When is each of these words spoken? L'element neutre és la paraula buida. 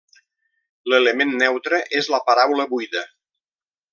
L'element 0.93 1.35
neutre 1.41 1.81
és 2.01 2.09
la 2.15 2.21
paraula 2.31 2.67
buida. 2.75 3.07